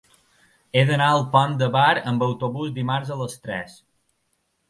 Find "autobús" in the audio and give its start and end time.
2.29-2.73